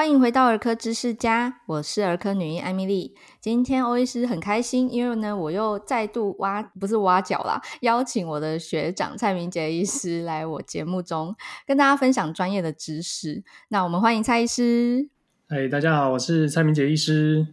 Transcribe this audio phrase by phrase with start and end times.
[0.00, 3.14] 欢迎回到儿科知识家，我是儿科女医艾米丽。
[3.38, 11.36] 今天欧医师很开心，因为呢，我又再度挖，不是挖角啦，邀请我的学长蔡明杰医师来我节目中
[11.66, 13.44] 跟大家分享专业的知识。
[13.68, 15.10] 那我们欢迎蔡医师。
[15.50, 17.48] 嗨，大家好，我是蔡明杰医师。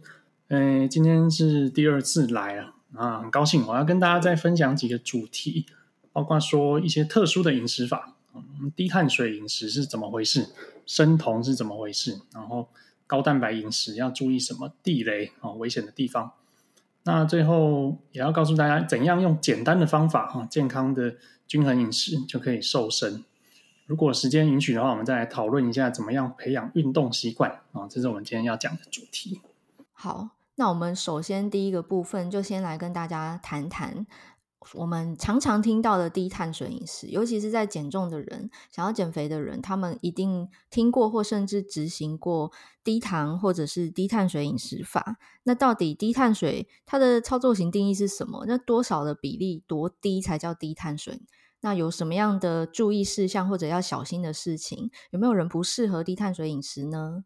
[0.48, 5.66] 嗯、今天是第二次来了啊，很高兴我要跟大家再分享几个主题，
[6.14, 8.14] 包括说一些特殊的饮食法。
[8.76, 10.48] 低碳水饮食是怎么回事？
[10.86, 12.20] 生酮是怎么回事？
[12.32, 12.68] 然后
[13.06, 16.32] 高蛋白饮食要注意什么地雷啊、危险的地方。
[17.04, 21.16] 那最后也要告诉大家，怎样用简单的方法哈，健康的
[21.46, 23.24] 均衡饮食就可以瘦身。
[23.86, 29.40] 如果时间允许的话，我们再来讨论一下怎么样培养运动习惯啊、这是我们今天要讲的主题。
[29.92, 34.06] 好，那我们首先第一个部分就先来跟大家谈谈。
[34.74, 45.16] 我们常常听到的低碳水饮食，尤其是在减重的人、想要减肥的人，他们一定听过或甚至执行过低糖或者是低碳水饮食法。
[45.44, 48.44] 那到底低碳水它的操作型定义是什么？
[48.46, 51.22] 那多少的比例多低才叫低碳水？
[51.60, 54.90] 那有什么样的注意事项或者要小心的事情？
[55.10, 57.24] 有没有人不适合低碳水饮食呢？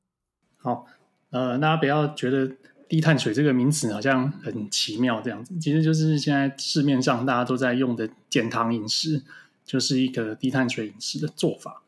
[0.59, 0.87] 好，
[1.31, 2.57] 呃，大家不要觉得。
[2.93, 9.23] 低碳水这个名词好像很奇妙，这样子其实就是现在市面上大家都在用的减糖饮食，
[9.65, 11.83] 就是一个低碳水饮食的做法。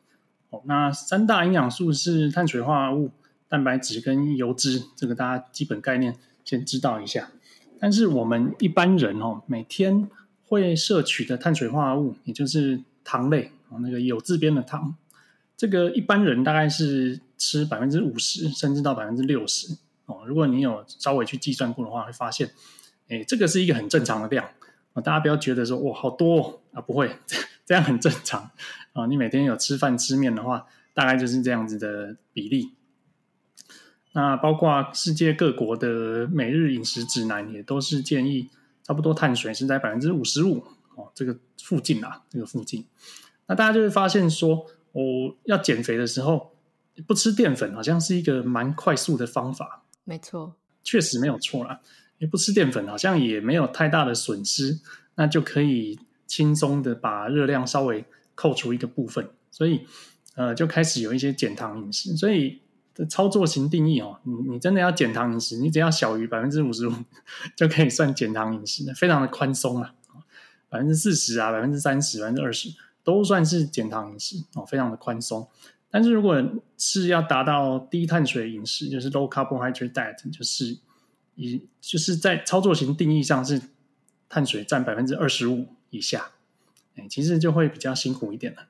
[0.48, 3.10] 哦，那三大营养素是碳水化合物、
[3.50, 7.28] 蛋白质跟油脂，这个大家基本概念先知道一下。
[7.78, 10.08] 但是我们一般人哦，每天
[10.46, 14.96] 会摄取的碳水化合物，也就是糖类，那个有字边的糖，
[15.54, 19.76] 这个一般人大概是吃百分之五十，甚至到百分之六十。
[20.06, 22.50] 哦，如果你有稍微去计算过的话，会发现，
[23.08, 24.48] 诶，这个是一个很正常的量
[24.92, 25.00] 啊。
[25.00, 27.16] 大家不要觉得说哇好多哦啊，不会，
[27.64, 28.50] 这样很正常
[28.92, 29.06] 啊。
[29.06, 32.72] 你每天有吃饭吃面的话，大概就是这样子的比例。
[34.12, 38.48] 那包括世界各国的每日饮食指南也都是建议，
[38.82, 40.64] 差不多碳水是在百分之五十五
[40.94, 42.84] 哦，这个附近啦，这个附近。
[43.46, 46.52] 那大家就会发现说，我要减肥的时候，
[47.06, 49.83] 不吃淀粉好像是一个蛮快速的方法。
[50.04, 51.80] 没错，确实没有错啦。
[52.18, 54.78] 你不吃淀粉，好像也没有太大的损失，
[55.16, 58.04] 那就可以轻松的把热量稍微
[58.34, 59.86] 扣除一个部分，所以
[60.36, 62.16] 呃，就开始有一些减糖饮食。
[62.16, 62.60] 所以
[62.94, 66.92] 的操作型定义哦，你你真的要减糖饮食，你只要小于百分之五十五
[67.56, 69.94] 就可以算减糖饮食，非常的宽松啊，
[70.68, 72.68] 百分之四十啊，百分之三十，百分之二十
[73.02, 75.48] 都算是减糖饮食哦，非常的宽松。
[75.94, 76.44] 但是如果
[76.76, 80.76] 是要达到低碳水饮食，就是 low carbohydrate diet，就是
[81.36, 83.62] 以就是在操作型定义上是
[84.28, 86.32] 碳水占百分之二十五以下，
[86.96, 88.66] 哎，其实就会比较辛苦一点了。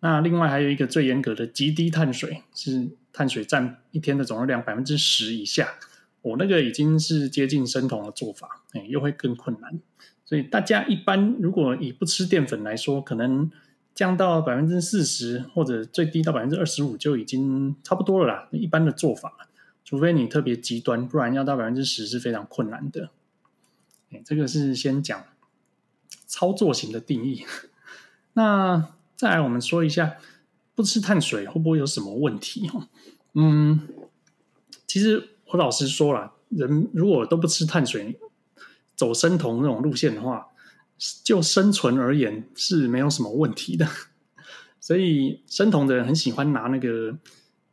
[0.00, 5.76] 那另外还有一个最严格的极低碳水，是碳水占一天的总热量百分之十以下，
[6.20, 9.80] 我、那个已经是接近生酮的做法，哎，又会更困难。
[10.26, 13.50] 所以大家一般如果以不吃淀粉来说，可能。
[13.94, 18.48] 降到百分之四十，或者最低到百分之二十五就已经差不多了啦。
[18.50, 19.48] 一般的做法，
[19.84, 23.10] 除非你特别极端，不然要到百分之十是非常困难的。
[24.10, 25.24] 欸，这个是先讲
[26.26, 27.44] 操作型的定义。
[28.32, 30.16] 那再来，我们说一下
[30.74, 32.70] 不吃碳水会不会有什么问题？
[33.34, 33.88] 嗯，
[34.86, 38.18] 其实我老实说了，人如果都不吃碳水，
[38.96, 40.48] 走生酮那种路线的话。
[41.24, 43.86] 就生存而言是没有什么问题的，
[44.78, 47.16] 所以生酮的人很喜欢拿那个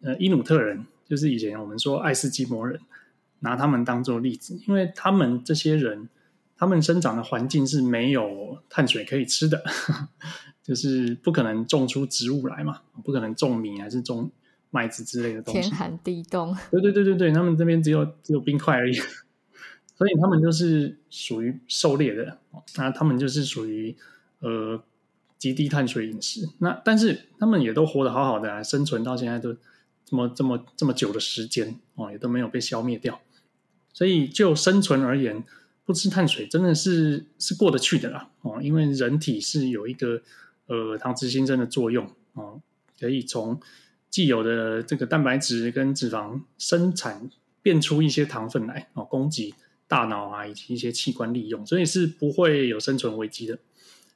[0.01, 2.79] 呃伊努特人，就是以前我们说爱斯基摩人，
[3.39, 6.09] 拿他们当做例子，因为他们这些人，
[6.57, 9.63] 他们生长的环境是没有碳水可以吃的，
[10.63, 14.31] 就是不可能种出植物来嘛，不可能种米还是种
[14.71, 18.97] 麦子之类的东西，天寒地冻，对对对对对，他们这边只有只有冰块而已。
[19.99, 22.37] 所以他们就是属于狩猎的，
[22.77, 23.93] 那他们就是属于
[24.39, 24.81] 呃
[25.37, 26.47] 极低碳水饮食。
[26.59, 29.53] 那但是他们也都活得好好的，啊生存到现在都
[30.05, 33.19] 这么这么这么久的时间哦，也都没有被消灭掉。
[33.91, 35.43] 所以就生存而言，
[35.83, 40.21] 不吃碳水真的是是过得去的啦哦，因为人体是有一个
[40.67, 42.61] 呃糖脂新生的作用哦，
[42.97, 43.59] 可以从
[44.09, 47.29] 既有的这个蛋白质跟脂肪生产
[47.61, 49.53] 变出一些糖分来哦，供给。
[49.89, 53.57] 大脑啊，以及一些器官利用，所以是不会有生存危机的。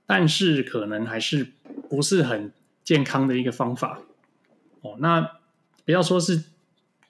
[0.05, 1.47] 但是可能还是
[1.89, 2.53] 不是很
[2.83, 3.99] 健康的一个方法
[4.81, 4.97] 哦。
[4.99, 5.39] 那
[5.83, 6.43] 不要说是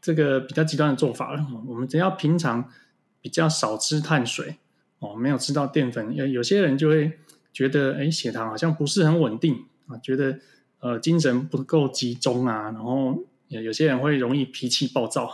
[0.01, 2.71] 这个比较极端的做法了，我们只要平常
[3.19, 4.57] 比较少吃碳水
[4.99, 7.19] 哦，没有吃到淀粉，有有些人就会
[7.51, 10.39] 觉得，哎，血糖好像不是很稳定啊，觉得
[10.79, 15.33] 呃精神不够集中啊，然后有有些人会容易脾气暴躁，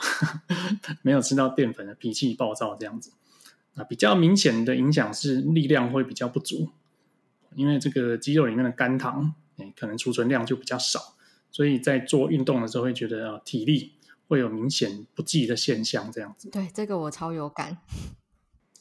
[1.04, 3.12] 没有吃到淀粉的脾气暴躁这样子。
[3.76, 6.70] 那比较明显的影响是力量会比较不足，
[7.56, 11.16] 因为这个肌肉里面的肝糖，诶，可能储存量就比较少，
[11.52, 13.94] 所以在做运动的时候会觉得啊，体力
[14.28, 16.50] 会有明显不济的现象这样子。
[16.50, 17.78] 对，这个我超有感。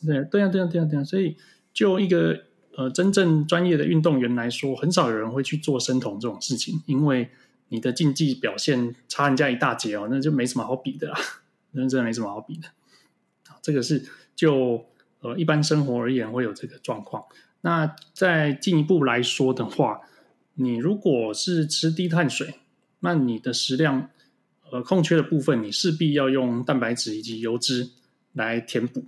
[0.04, 1.04] 对，对啊，对啊，对啊，对啊。
[1.04, 1.36] 所以
[1.72, 2.44] 就一个
[2.76, 7.30] 呃真正专业的运动员来说，很少有人会去做生酮这种事情，因为
[7.68, 11.18] 你的竞技表现差人家一大截哦，那就没什么好比的啦，
[11.72, 12.68] 那真的没什么好比的。
[13.60, 14.06] 这个是
[14.38, 14.86] 就
[15.18, 17.24] 呃一般生活而言会有这个状况。
[17.62, 20.00] 那再进一步来说的话，
[20.54, 22.54] 你如果是吃低碳水，
[23.00, 24.10] 那你的食量
[24.70, 27.90] 呃空缺的部分，你势必要用蛋白质以及油脂
[28.32, 29.04] 来填补。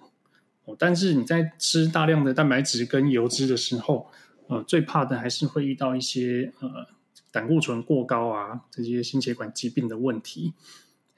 [0.64, 4.10] 哦但是你在吃大量的蛋白质跟油脂的时候，
[4.48, 6.88] 呃，最怕的还是会遇到一些呃
[7.30, 10.54] 胆固醇过高啊，这些心血管疾病的问题。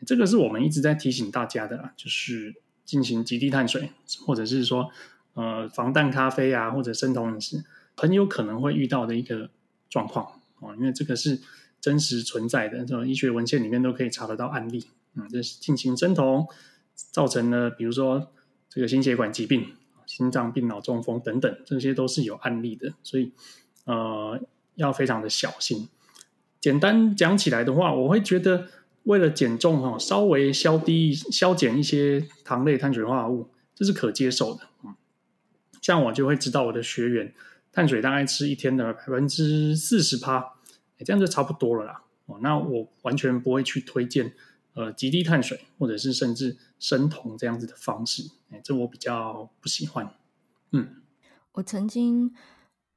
[0.04, 2.54] 这个是我们一直在提醒大家的啦，就是
[2.92, 3.88] 进行极低碳水，
[4.26, 4.90] 或者是说
[5.32, 7.64] 呃防弹咖啡啊，或者生酮饮食，
[7.96, 9.48] 很有可能会遇到的一个
[9.88, 11.40] 状况哦，因为这个是
[11.80, 14.84] 真实存在的，这种医学文献里面都可以查得到案例。
[15.14, 16.46] 嗯，这是进行生酮
[16.94, 18.30] 造成了，比如说。
[18.74, 19.66] 这个心血管疾病、
[20.06, 23.30] 心脏病、脑中风等等，这些都是有案例的，所以
[23.84, 24.40] 呃
[24.76, 25.90] 要非常的小心。
[26.58, 28.68] 简单讲起来的话，我会觉得
[29.04, 34.68] 为了减重哈，稍微消低、消减一些糖类、碳水化合物，这是可接受的。
[34.84, 34.94] 嗯，
[35.80, 37.34] 像我就会知道我的学员，
[37.72, 40.54] 碳水大概吃一天的百分之四十趴，
[41.04, 42.02] 这样就差不多了啦。
[42.26, 44.32] 哦，那我完全不会去推荐。
[44.74, 50.14] 呃，极低碳水，或者是甚至生酮这样子的方式，哎，这我比较不喜欢。
[50.70, 51.02] 嗯，
[51.52, 52.32] 我曾经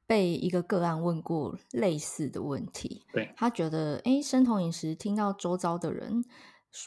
[0.07, 6.23] 被一个个案问过类似的问题，对，他觉得，哎，生酮饮食听到周遭的人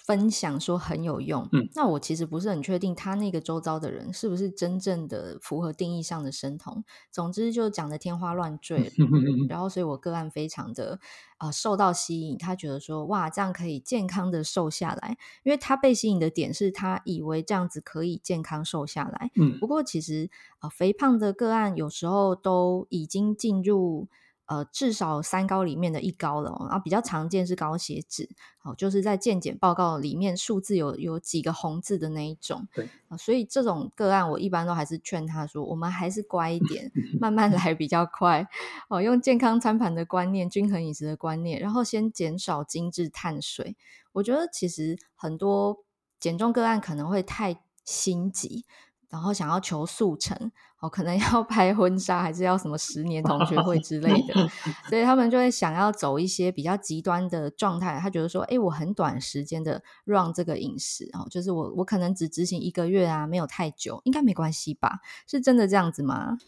[0.05, 6.85] 分享说很有用，嗯，那我其实不是很确定他那个周遭的人是不是真正的符合定义上的生酮。
[7.11, 8.93] 总之就讲得天花乱坠，
[9.49, 11.01] 然后所以我个案非常的
[11.39, 24.09] 啊、呃、受到吸引，他觉得说哇这样可以健康的瘦下来，因为他被吸引的点是他以为这样子可以健康瘦下来，嗯，不过其实啊、呃、肥胖的个案有时候都已经进入。
[24.49, 36.91] 呃，至少三高里面的一高了，然后比较常见是高血脂，好，就是在健检报告里面数字有有几个红字的那一种，对，所以这种个案我一般都还是劝他说，我们还是乖一点，
[37.21, 38.49] 慢慢来比较快，
[38.89, 43.77] 哦，用健康餐盘的观念、均衡饮食的观念，然后先减少精致碳水。
[44.13, 45.85] 我觉得其实很多
[46.19, 48.65] 减重个案可能会太心急。
[49.11, 54.35] 然后想要求速成，哦，可能要拍婚纱，还是要什么十年同学会之类的，
[54.89, 57.99] 所以他们就会想要走一些比较极端的状态。
[58.01, 65.01] 他觉得说，哎，我很短时间的 run 这个饮食，哦，就是我我可能只执行一个月啊，没有太久，应该没关系吧？
[65.27, 66.39] 是真的这样子吗？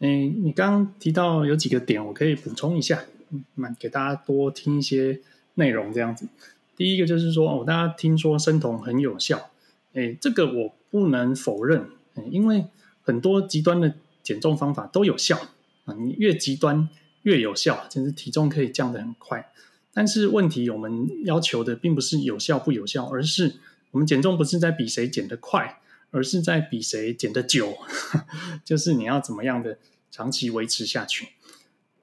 [0.00, 3.00] 诶，你刚刚提到有几个点，我可以补充一下，
[3.30, 3.44] 嗯，
[3.78, 5.20] 给大家多听一些
[5.54, 6.28] 内容这样子。
[6.76, 9.48] 第一个就是说，哦，大家听说生酮很有效，
[9.94, 11.88] 诶，这个我不能否认。
[12.32, 12.66] 因为
[13.08, 15.40] 很多极端的减重方法都有效
[15.86, 16.90] 啊，你越极端
[17.22, 19.50] 越有效，甚至体重可以降得很快。
[19.94, 23.54] 但是问题，我们要求的并不是有效不有效，而是
[23.92, 25.80] 我们减重不是在比谁减得快，
[26.10, 27.78] 而是在比谁减得久。
[28.62, 29.78] 就是你要怎么样的
[30.10, 31.28] 长期维持下去。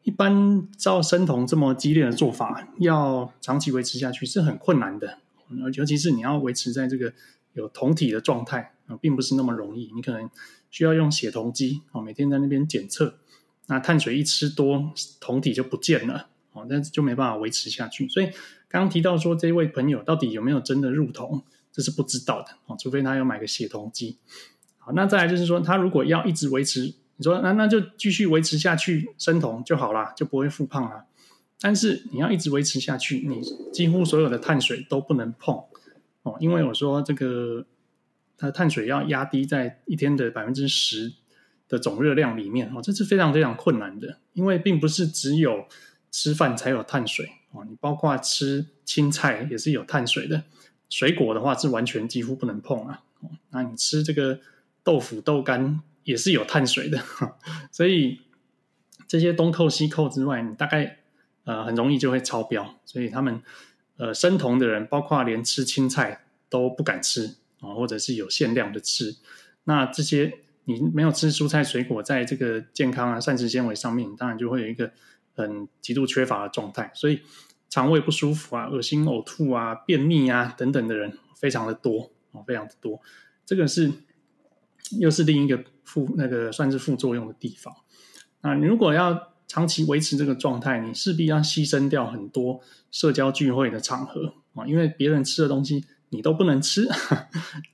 [0.01, 5.19] 一般照生酮这么激烈的做法，要长期维持下去是很困难的，
[5.75, 7.13] 尤其是你要维持在这个
[7.53, 8.71] 有酮体的状态。
[8.87, 9.91] 啊，并不是那么容易。
[9.95, 10.29] 你可能
[10.75, 13.15] 需要用血酮机，哦，每天在那边检测。
[13.67, 14.91] 那碳水一吃多，
[15.21, 18.09] 酮体就不见了，哦，但是就没办法维持下去。
[18.09, 18.25] 所以
[18.67, 21.41] 刚刚提到说，这位朋友到底有没有真的入酮，
[21.71, 24.17] 这是不知道的，哦，除非他有买个血酮机。
[24.77, 31.05] 好，那再来就是说，他如果要一直维持，你说那那就继续维持下去，生酮就好啦，就不会复胖了。
[31.61, 33.39] 但是你要一直维持下去，你
[33.71, 35.55] 几乎所有的碳水都不能碰，
[36.23, 37.65] 哦，因为我说这个。
[38.37, 41.13] 它的碳水要压低在一天的百分之十
[41.67, 45.67] 的总热量里面哦，这是非常非常困难的，因为并不是只有
[46.11, 50.43] 吃饭才有碳水哦，你包括吃青菜也是有碳水的，
[50.89, 53.01] 水果的话是完全几乎不能碰啊。
[53.51, 54.39] 那你吃这个
[54.83, 57.01] 豆腐豆干也是有碳水的，
[57.71, 58.19] 所以
[59.07, 60.99] 这些东扣西扣之外，你大概
[61.45, 63.41] 呃很容易就会超标，所以他们
[63.97, 67.35] 呃生酮的人，包括连吃青菜都不敢吃。
[67.73, 69.15] 或者是有限量的吃，
[69.63, 74.91] 那这些你没有吃蔬菜水果，在这个健康啊膳食纤维上面，当然就会有一个
[75.33, 76.91] 很极度缺乏的状态。
[76.93, 77.21] 所以
[77.69, 83.01] 肠胃不舒服啊、恶心、呕吐啊、便秘啊等等的人非常的多啊，非常的多。
[83.45, 83.91] 这个是
[84.99, 87.73] 又是另一个副那个算是副作用的地方。
[88.41, 92.59] 那你如果要长期维持这个状态，你势必要牺牲掉很多
[92.91, 96.87] 社交聚会的场合啊，因为别人吃的东西你都不能吃，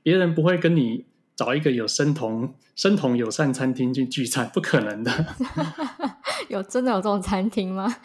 [0.01, 1.05] 别人不会跟你
[1.35, 5.11] 找一个有生酮、生酮友善餐厅去聚餐，不可能的。
[6.49, 7.95] 有真的有这种餐厅吗？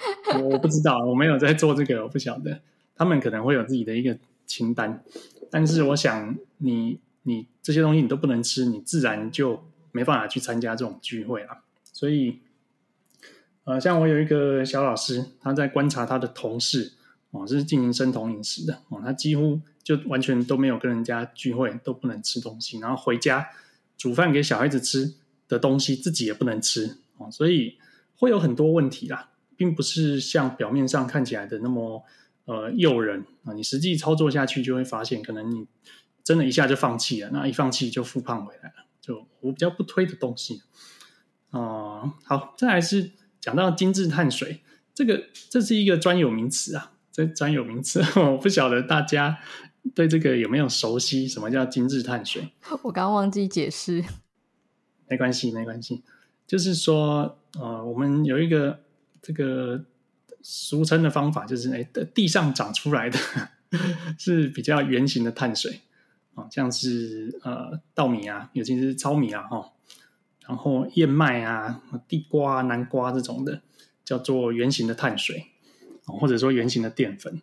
[0.43, 2.61] 我不知道，我没有在做这个，我不晓得。
[2.95, 4.17] 他们可能会有自己的一个
[4.47, 5.03] 清单，
[5.51, 11.63] 但是我想你你这些东西你都不能吃，你自然就没办法去参加这种聚会了。
[11.93, 12.39] 所以，
[13.65, 16.93] 呃，像我有一个小老师，他在观察他的同事
[17.33, 23.47] 哦，是进行生酮饮食的哦，他几乎就完全都没有跟人家聚会，都不能吃东西，然后回家
[23.97, 25.15] 煮饭给小孩子吃
[25.47, 27.79] 的东西自己也不能吃哦，所以。
[28.19, 29.29] 会有很多问题啦，
[29.59, 32.03] 并不是像表面上看起来的那么
[32.47, 33.53] 呃诱人啊。
[33.53, 35.67] 你实际操作下去，就会发现，可能你
[36.25, 40.63] 真的一下就放弃了，那一放弃就复胖回来了，就我比较不推的东西
[41.51, 44.63] 啊、好，再来是讲到精致碳水，
[44.95, 49.39] 这个这是一个专有名词啊，这专有名词， 我不晓得大家
[49.95, 51.27] 对这个有没有熟悉？
[51.29, 52.51] 什么叫精致碳水？
[52.83, 54.05] 我刚刚忘记解释，
[55.09, 56.03] 没关系，没关系。
[56.47, 58.81] 就是说，呃，我们有一个
[59.21, 59.85] 这个
[60.43, 61.83] 俗称的方法，就是哎，
[62.15, 63.19] 地上长出来的
[64.19, 65.81] 是比较圆形的碳水
[66.35, 69.73] 啊，像是呃稻米啊，尤其是糙米啊，哈，
[70.47, 73.63] 然后燕麦啊、地瓜、南瓜这种的，
[74.05, 75.47] 叫做圆形的碳水，
[76.05, 77.43] 或者说圆形的淀粉。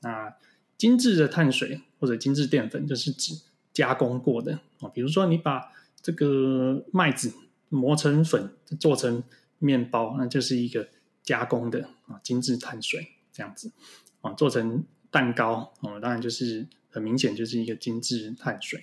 [0.00, 0.34] 那
[0.78, 3.34] 精致的碳水或者精致淀粉，就是指
[3.72, 7.32] 加工过的啊，比如说你把这个麦子。
[7.70, 9.24] 磨成粉做成
[9.58, 10.86] 面包，那就是一个
[11.24, 13.72] 加工的啊精致碳水这样子
[14.20, 18.80] 啊，做成蛋糕啊，当然就是很明显就是一个精致碳水。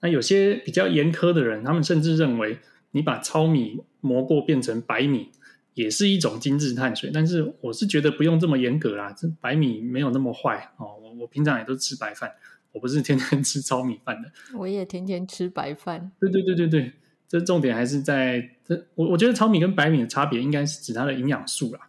[0.00, 2.58] 那有些比较严苛的人，他们甚至认为
[2.90, 5.30] 你把糙米磨过变成白米
[5.74, 10.96] 也是一种精致碳水，但是我是觉得不用这么严格啦，这白米没有那么坏哦。
[11.02, 12.32] 我我平常也都吃白饭，
[12.72, 14.30] 我不是天天吃糙米饭的。
[14.56, 16.12] 我也天天吃白饭。
[16.20, 16.92] 对对对对对。
[17.28, 21.80] 这重点还是在这，我我觉得糙米跟白米的差别应该是指它的营养素啦，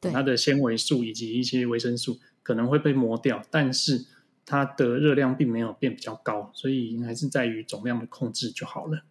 [0.00, 4.06] 对，它的纤维素以及一些维生素可能会被磨掉，但是
[4.44, 9.02] 它的热量并没有变比较高，所以还是在于总量的控制就好了。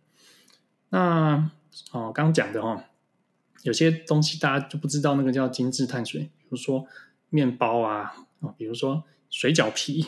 [0.90, 1.50] 那
[1.94, 2.84] 哦，刚刚讲的哦，
[3.64, 6.86] 有些东西大家就不知道那个叫精致碳水，比如说
[7.30, 10.06] 面包啊，啊，比如说水饺皮，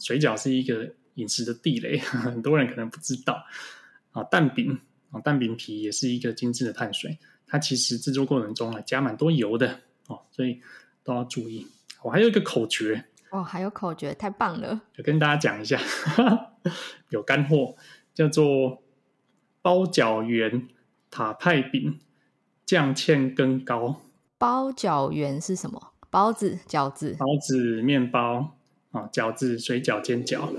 [0.00, 3.44] 水饺是一个饮食的地雷， 很多人可能不知道
[4.12, 4.78] 啊，蛋饼。
[5.10, 10.60] 啊，蛋饼皮也是一个精致的碳水，它其实制作过程中啊加蛮多油的哦，所以
[11.02, 11.66] 都要注意。
[12.02, 14.82] 我还有一个口诀哦，还有口诀，太棒了！
[14.92, 16.52] 就跟大家讲一下，哈 哈
[17.08, 17.74] 有干货，
[18.12, 18.82] 叫做
[19.62, 20.68] 包饺圆
[21.10, 21.98] 塔派饼
[22.68, 24.02] 酱芡羹糕。
[24.36, 25.94] 包饺圆是什么？
[26.10, 28.58] 包子、饺子、包子、面包
[28.90, 30.52] 啊，饺子、水饺、煎饺，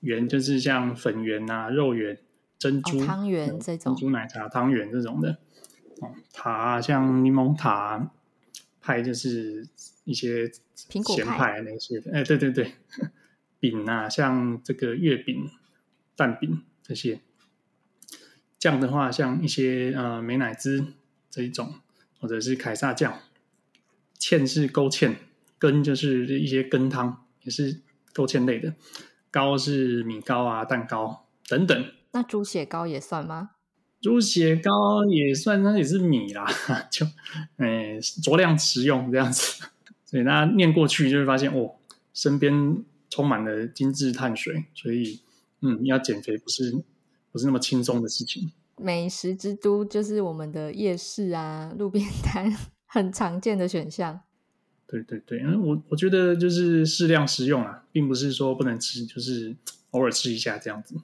[0.00, 2.16] 圆就是像粉圆啊、肉圆。
[2.58, 5.36] 珍珠、哦、汤圆这种，珍珠奶茶汤圆这种的，
[6.00, 8.10] 哦，塔像柠檬塔，
[8.80, 9.66] 派就是
[10.04, 12.72] 一些咸派那些的，哎，对对对，
[13.60, 15.50] 饼啊，像这个月饼、
[16.16, 17.20] 蛋饼这些，
[18.58, 20.86] 酱的话，像一些呃美乃滋
[21.30, 21.74] 这一种，
[22.18, 23.20] 或者是凯撒酱，
[24.18, 25.16] 芡是勾芡，
[25.58, 27.80] 羹就是一些羹汤，也是
[28.12, 28.74] 勾芡类的，
[29.30, 31.92] 糕是米糕啊、蛋糕等等。
[32.12, 33.50] 那猪血糕也算吗？
[34.00, 36.46] 猪血糕也算，那也是米啦，
[36.90, 37.06] 就
[37.58, 39.62] 诶酌量食用这样子。
[40.06, 41.76] 所以大家念过去就会发现，哦，
[42.12, 45.20] 身边充满了精致碳水，所以
[45.60, 46.82] 嗯，要减肥不是
[47.30, 48.50] 不是那么轻松的事情。
[48.80, 52.50] 美食之都就是我们的夜市啊，路边摊
[52.86, 54.20] 很常见的选项。
[54.86, 59.56] 对对对，嗯，我我觉得就是适量食用啊，并不是说不能吃，就是
[59.90, 60.96] 偶尔吃一下这样子。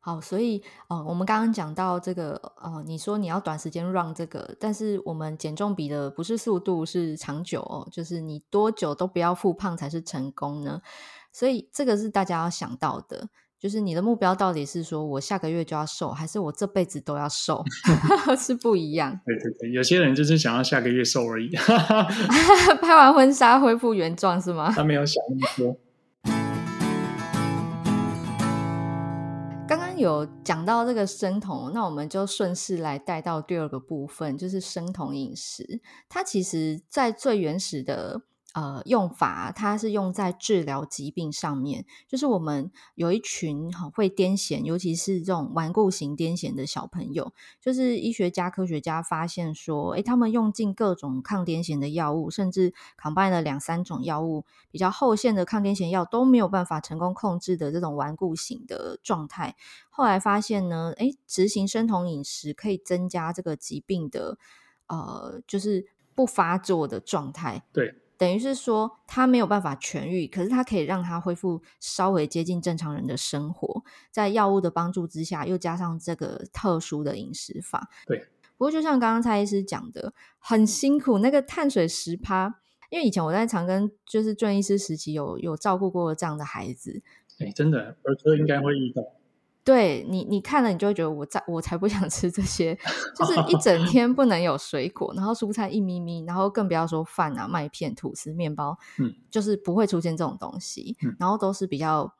[0.00, 10.82] 好，所以呃，我们刚刚讲到这个呃，你说你要短时间 run 这个，但是我们减重比的不是速度，是长久哦，就是你多久都不要复胖才是成功呢？
[11.30, 13.28] 所以这个是大家要想到的，
[13.62, 17.62] 就是你的目标到底是说我下个月就要瘦，还是我这辈子都要瘦，
[18.36, 19.16] 是不一样。
[19.24, 21.48] 对对对，有些人就是想要下个月瘦而已，
[22.82, 24.72] 拍完婚纱恢复原状是吗？
[24.74, 25.78] 他没有想那么多。
[29.68, 35.80] 刚刚有讲到这个生酮，那我们就顺势来带到第二个部分，就是生酮饮食。
[36.08, 38.22] 它其实，在最原始的
[38.54, 47.32] 呃，用法它是用在治疗疾病上面，就是我们有一群很会癫痫，尤其是这种顽固型癫痫的小朋友，
[47.62, 59.56] 就是医学家、科学家发现说，诶，他们用尽各种抗癫痫的药物，甚至 combine 了两三种药物，比较后线的抗癫痫药都没有办法成功控制的这种顽固型的状态。
[59.88, 64.36] 后来发现呢，诶，执行生酮饮食可以增加这个疾病的
[64.88, 67.62] 呃，就是不发作的状态。
[67.72, 68.01] 对。
[68.22, 77.88] 等于是说，他没有办法痊愈，可是他可以让他恢复稍微接近正常人的生活，在药物的帮助之下，又加上这个特殊的饮食法。
[78.06, 81.18] 对，不过就像刚刚蔡医师讲的，很辛苦。
[81.18, 82.60] 那个碳水十趴，
[82.90, 87.02] 因为以前我在长庚就是住院医师时期有有照顾过这样的孩子。
[87.40, 89.02] 哎，真的，儿科应该会遇到。
[89.64, 92.76] 对你，你看了你就会觉得我在我才不想吃这些，
[93.16, 102.12] 就是一整天不能有水果，然后蔬菜一咪咪，然后更不要说饭啊、麦片、吐司、面包，嗯，就是不会出现这种东西，嗯，然后都是比较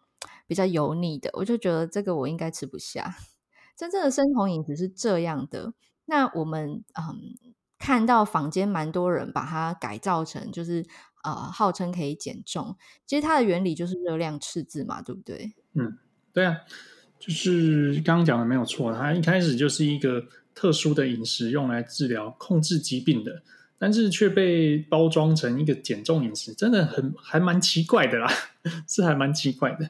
[0.46, 3.16] 比较油腻的，我就觉得这个我应该吃不下。
[3.76, 5.72] 真正的生酮饮食是这样的，
[6.04, 7.34] 那我们嗯
[7.76, 10.86] 看到坊间蛮多人把它改造成就是
[11.24, 15.54] 呃号称可以减重，其实它的原理就是热量赤字嘛，对不对？
[15.74, 15.98] 嗯，
[16.32, 16.58] 对啊。
[17.24, 20.24] 就是刚刚讲的没有错，它一开始就是一个
[20.56, 23.40] 特殊的饮食，用来治疗、控制疾病的，
[23.78, 28.28] 但是却被包装成一个减重饮食，真的很还蛮奇怪的啦，
[28.88, 29.88] 是还蛮奇怪的。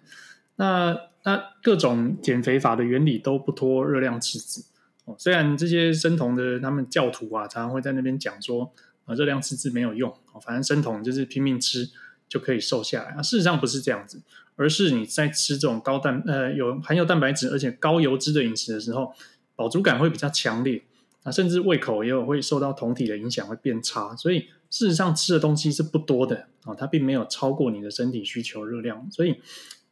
[0.56, 4.62] 那那各种减肥法的原理都不脱热量赤字
[5.06, 8.70] 哦，虽然这些生酮的他们教徒啊，常常会在那边讲说
[9.06, 11.88] 啊，热量赤字没有用，反正生酮就是拼命吃
[12.28, 14.20] 就可以瘦下来啊，事实上不是这样子。
[14.56, 19.12] 而是你在吃这种高蛋呃有含有蛋白质而且高油脂的饮食的时候，
[19.56, 20.82] 饱足感会比较强烈
[21.22, 24.14] 啊，甚至胃口也有会受到酮体的影响，会变差。
[24.16, 29.40] 所以事实上吃的东西是不多的啊，它并没有超过你的身体需求热量，所以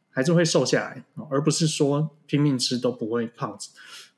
[0.09, 3.69] 还是会瘦下来，而不是说拼命吃都不会胖子。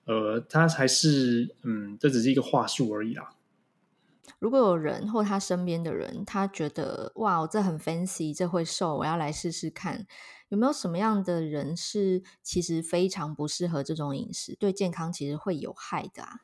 [0.06, 3.33] 呃，它还是嗯，这只是一个话术而已啦。
[4.44, 10.06] 如果有人或他身边的人，他觉得哇，这很 fancy，这会瘦，我要来试试看。
[10.50, 16.42] 有没有什么样的人是其实非常不适合这种饮食，对健康其实会有害的啊？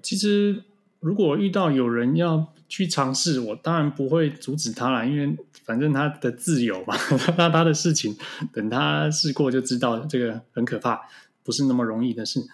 [0.00, 0.62] 其实
[1.00, 6.94] 如果遇到有人要去尝试，我当然不会阻止他啦，因为反正他的自由嘛，
[7.36, 8.16] 那他的事情，
[8.52, 11.00] 等他试过就知道，这个很可怕，
[11.42, 12.46] 不是那么容易的事。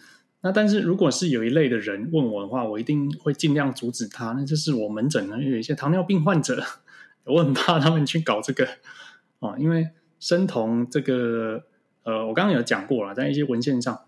[0.42, 4.32] 那但是，如果是有一类的人问我的话，我一定会尽量阻止他。
[4.32, 6.62] 那就是我门诊呢，有一些糖尿病患者，
[7.24, 8.68] 我很怕他们去搞这个
[9.40, 9.88] 哦，因为
[10.20, 11.64] 生酮这个，
[12.04, 13.98] 呃，我刚刚有讲过了，在一些文献上，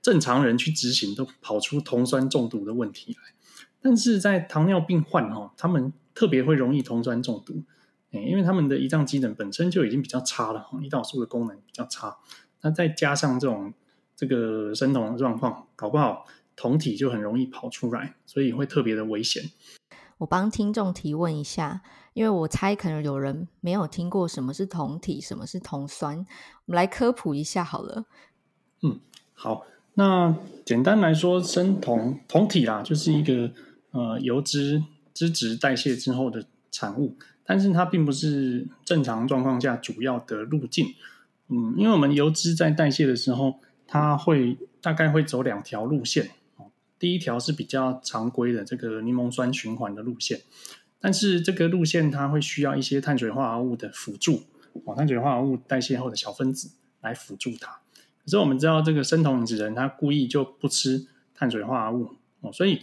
[0.00, 3.34] 正常人去执行都跑出酮酸中毒的问题来，
[3.82, 7.64] 但是在糖尿病患哦，他们特别会容易酮酸中毒，
[8.10, 12.18] 因为他们的胰脏机能本身就已经比较差了，胰岛素的功能比较差，
[12.60, 13.72] 那再加上这种。
[14.20, 19.42] 这个生酮的状况，搞不好酮体就很容易跑出来，所以会特别的危险。
[20.18, 21.80] 我帮听众提问一下，
[22.12, 28.04] 因为我猜可能有人没有听过什么是酮体，什么是酮酸，我们来科普一下好了。
[28.82, 29.00] 嗯，
[29.32, 33.50] 好，那简单来说，生酮酮体啦，就是一个
[33.92, 40.88] 呃油脂脂质代谢之后的产物，但是它并不是正常状况下主要的路径。
[41.48, 43.54] 嗯，因为我们油脂在代谢的时候。
[43.92, 50.42] 它会大概会走两条路线哦，第一条是比较常规的这个柠檬酸循环的路线，
[51.00, 54.44] 但是这个路线它会需要一些碳水化合物的辅助，
[54.84, 57.80] 哦，碳水化合物代谢后的小分子来辅助它。
[58.24, 62.82] 可是我们知道这个生酮饮食人他故意就不吃碳水化合物哦，所以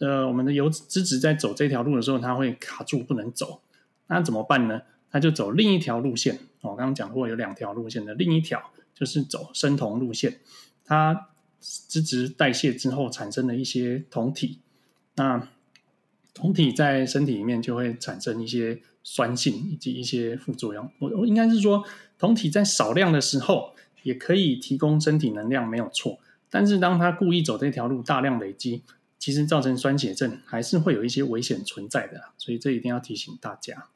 [0.00, 3.62] 呃我们的油脂质在走这条路的时候，它会卡住不能走，
[4.08, 4.82] 那怎么办呢？
[5.10, 8.71] 它就走另一条路线，我刚刚讲过有两条路线的另一条。
[8.94, 10.40] 就是走生酮路线，
[10.84, 11.28] 它
[11.60, 14.58] 脂质代谢之后产生了一些酮体，
[15.14, 15.48] 那
[16.34, 20.90] 酮体在身体里面就会产生一些酸性以及一些副作用。
[20.98, 21.84] 我我应该是说，
[22.18, 26.18] 酮体在少量的时候也可以提供身体能量，没有错。
[26.48, 28.82] 但是当它故意走这条路，大量累积，
[29.18, 32.32] 其实造成酸血症，还是会有一些危险存在的。
[32.38, 33.88] 所以这一定要提醒大家。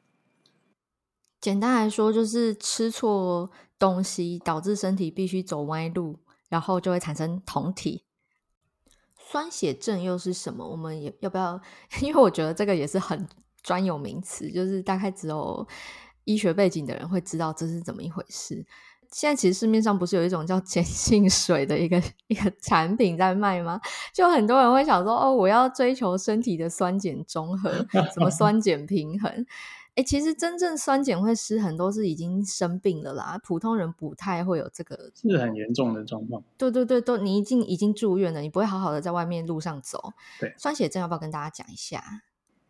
[1.39, 6.17] 简单来说，就是吃错东西导致身体必须走歪路，
[6.49, 8.03] 然后就会产生酮体。
[9.17, 10.67] 酸血症又是什么？
[10.67, 11.61] 我们也要不要？
[12.01, 13.27] 因为我觉得这个也是很
[13.61, 15.67] 专有名词，就是大概只有
[16.23, 18.65] 医学背景的人会知道这是怎么一回事。
[19.11, 23.79] 现在其实市面上不是有一种叫碱性水的一个 一个产品在卖吗？
[24.13, 27.71] 就很多人会想说，哦，我要追求身体的酸碱中和，
[28.13, 29.45] 什么酸碱平衡。
[29.97, 33.35] 哎，其实真正酸碱会失衡，都是已经生病了啦。
[33.43, 36.43] 普通人不太会有这个，是很严重的状况。
[36.55, 40.13] 对对对，都你已经已经住院了，你不会好好的在外面路上走。
[40.39, 42.21] 对，酸血症要不要跟大家讲一下？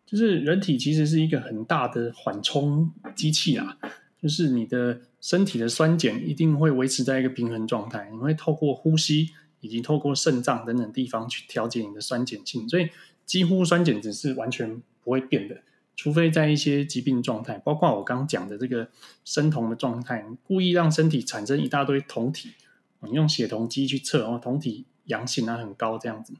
[0.06, 3.76] 就是人体其实是一个很大的缓冲机器啊，
[4.22, 9.28] 就是你的身体的酸碱一定会维持在一个平衡状态，你会透过呼吸
[9.60, 12.88] 以及透过肾脏等等地方去调节你的酸碱性，所以
[13.26, 15.58] 几乎酸碱值是完全不会变的。
[15.98, 18.88] 除非在一些疾病状态，包括我刚讲的这个
[19.24, 22.52] 生酮的状态，故意让身体产生一大堆酮体，
[23.00, 26.34] 你用血酮机去测，哦，酮体阳性啊很高这样子，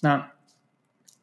[0.00, 0.32] 那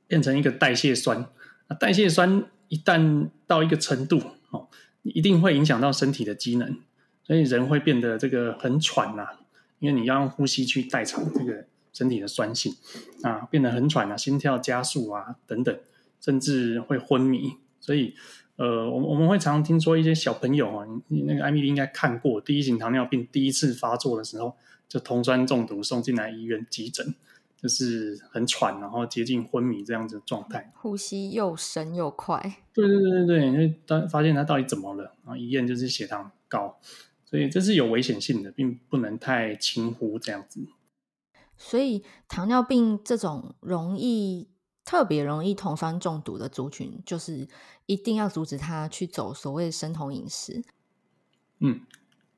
[0.06, 1.26] 变成一个代谢酸，
[1.68, 4.68] 那代谢酸一旦到一个程度，哦，
[5.02, 6.78] 一定会影响到身体的机能，
[7.24, 9.30] 所以人会变得这个很喘呐，
[9.80, 12.76] 因为你要用呼吸去代偿这个身体的酸性，
[13.24, 15.76] 啊，变得很喘啊，心跳加速啊等等，
[16.22, 17.56] 甚至会昏迷。
[17.84, 18.16] 所以，
[18.56, 24.56] 呃，我我们会常常听说一些小朋友啊，你那个艾米丽应该看过，第一型糖尿病第一次发作的时候，
[24.88, 27.14] 就酮酸中毒送进来医院急诊，
[27.58, 32.40] 就是很喘，然后接近昏迷这样子的状态，呼吸又深又快。
[32.74, 36.80] 对对对对对，因为当发现他到底怎么了，然后一验就是血糖高，
[37.26, 40.66] 所以这是有危险性的，并不能太轻忽这样子。
[41.58, 44.53] 所以糖尿病这种容易。
[44.86, 47.48] 特别容易酮酸中毒的族群，就是
[47.86, 50.64] 一定要阻止他去走所谓生酮饮食。
[51.60, 51.82] 嗯，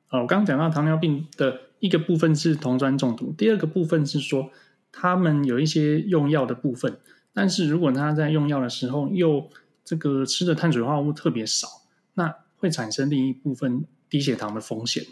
[0.06, 4.50] 好，我刚刚讲到糖尿病的一个部分是酮酸中毒，第二个部分是说
[4.92, 6.98] 他们有一些用药的部分，
[7.32, 9.50] 但是如果他在用药的时候又
[9.84, 11.66] 这个吃的碳水化合物特别少，
[12.14, 15.04] 那会产生另一部分低血糖的风险，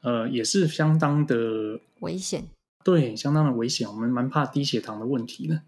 [0.00, 2.48] 呃，也是相当的危险。
[2.82, 5.62] 对，相当的危险，我们蛮怕低血糖的问题的。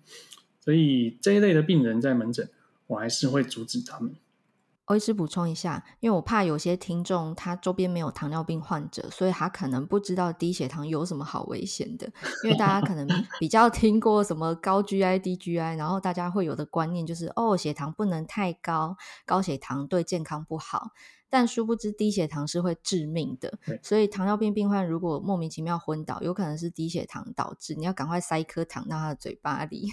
[0.64, 2.48] 所以这一类的病人在门诊，
[2.86, 4.14] 我还是会阻止他们。
[4.86, 12.10] 我一直补充一下，因为我怕有些听众他周边没有糖尿病患者，所以他可能不知道低血糖有什么好危险的。
[12.44, 13.06] 因为大家可能
[13.38, 18.96] 比较听过什么高 GI、低 GI，然后大家会有的观念就是哦，血糖不能太高，
[19.26, 20.92] 高血糖对健康不好。
[21.30, 23.58] 但殊不知低血糖是会致命的。
[23.82, 29.90] 所以糖尿病病患如果莫名其妙昏倒，有可能是低血糖导致，你要赶快塞一颗糖到他的嘴巴里。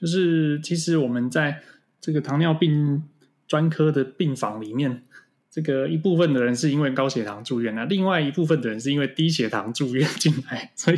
[0.00, 1.60] 就是其实我们在
[2.00, 3.02] 这个糖尿病
[3.48, 5.02] 专科的病房里面，
[5.50, 10.96] 这个一部分的人是因为高血糖住院，那另外一部分的人是因为低血糖住院进来，所以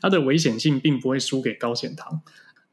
[0.00, 2.22] 它的危险性并不会输给高血糖。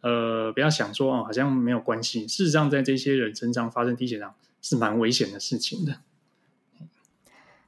[0.01, 2.27] 呃，不要想说哦，好像没有关系。
[2.27, 5.97] 事实上，在这些人身上发生低血糖是蛮危险的事情的。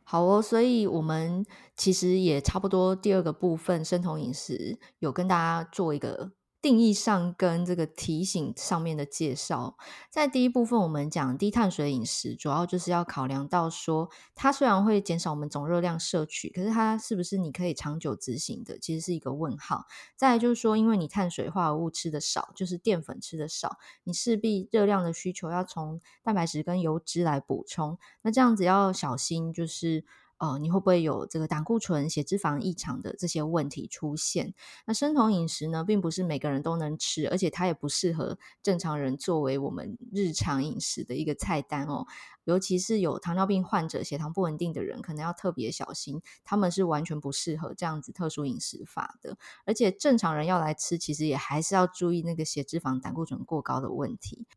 [0.03, 1.45] 好哦，所以我们
[1.75, 6.31] 其实也差不多第二个部分生酮饮食有跟大家做一个。
[6.61, 9.77] 定义上跟这个提醒上面的介绍，
[10.09, 19.85] 在第一部分我们讲低碳水饮食，主要就是要考量到说，它虽然会减少我们总热量摄取，可是它是不是你可以长久执行的，其实是一个问号。
[20.17, 30.03] 再来就是说，因为你碳水化合物吃的少，就是淀粉吃的少，你势必热量的需求要从蛋白质跟油脂来补充，那这样子要小心，就是。
[30.39, 34.53] 呃，你会不会有这个胆固醇、血脂肪异常的这些问题出现？
[34.85, 42.07] 那生酮饮食呢，并不是每个人都能吃，而且它也不适合正常人作为我们日常饮食的一个菜单哦。
[42.45, 49.37] 尤其是有糖尿病患者、血糖不稳定的人，可能要特别小心，他们是完全不适合这样子特殊饮食法的。
[49.65, 54.47] 而且正常人要来吃，其实也还是要注意那个血脂肪、胆固醇过高的问题。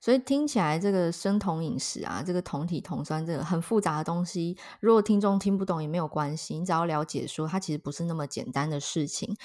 [0.00, 9.36] 所以听起来这个生酮饮食啊，这个酮体酮酸这个很复杂的东西，如果听众听不懂也没有关系，你只要了解说它其实不是那么简单的事情，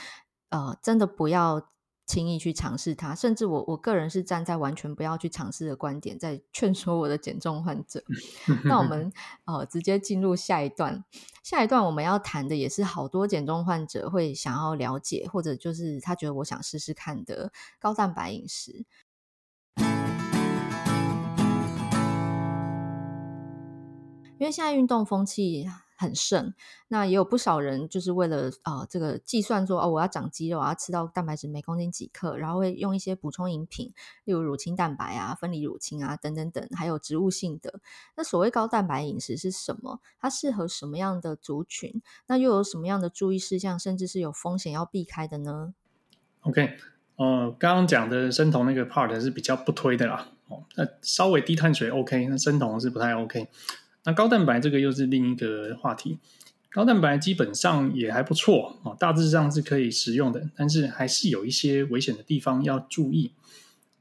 [0.49, 1.69] 呃，真的不要
[2.05, 3.13] 轻易去尝试它。
[3.13, 8.01] 甚至我我个人是站在完全不要去尝试的观点，在劝说我的减重患者。
[8.63, 9.11] 那我们
[9.45, 11.03] 呃直接进入下一段，
[11.43, 18.85] 下一段我们要谈的也是好多减重患者会想要了解，或者就是他觉得我想试试看的高蛋白饮食。
[24.39, 25.65] 因为现在运动风气
[25.97, 26.53] 很盛，
[26.89, 33.93] 那也有不少人就是为了呃这个计算说哦，我要长肌肉，我要吃到蛋白质每公斤几克，然后会用一些补充饮品，
[34.25, 37.79] 例如乳清蛋白啊、分离乳清啊等等等，还有植物性的。
[38.17, 40.01] 那所谓高蛋白饮食是什么？
[40.19, 42.01] 它适合什么样的族群？
[42.27, 45.73] 那又有什么样的注意事项，甚至是有风险要避开的呢
[46.41, 46.75] ？OK，
[47.15, 50.27] 呃，刚刚讲的生酮那个 part 是比较不推的啦。
[50.49, 53.49] 哦，那稍微低碳水 OK，那生酮是不太 OK。
[54.05, 56.19] 那高蛋白这个又是另一个话题。
[56.69, 63.31] 高蛋白基本上也还不错啊，大致上是可以食用的，但是还是有一些危险的地方要注意。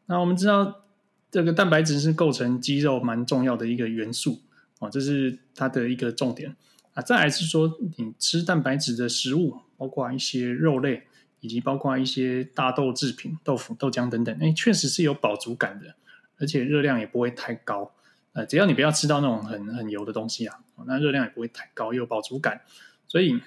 [0.07, 0.83] 那我们知道，
[1.31, 4.43] 这个蛋白质是构成肌肉蛮重要的一个元素
[4.81, 6.57] 啊，这是它的一个重点
[6.95, 7.03] 啊。
[7.03, 11.05] 再来是说，你吃蛋白质的食物，包括一些肉类，
[11.38, 15.95] 以及包括一些大豆制品、豆腐、豆浆等等，哎，确实是有饱足感的，
[16.38, 17.93] 而且热量也不会太高。
[18.35, 22.61] 呃，只要你不要吃到那种很很油的东西啊，那热量也不会太高，有饱足感，
[23.07, 23.40] 所以